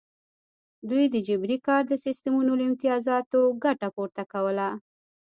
دوی 0.89 1.03
د 1.13 1.15
جبري 1.27 1.57
کار 1.67 1.81
د 1.87 1.93
سیستمونو 2.05 2.51
له 2.59 2.63
امتیازاتو 2.69 3.39
ګټه 3.63 3.87
پورته 3.95 4.23
کوله. 4.33 4.69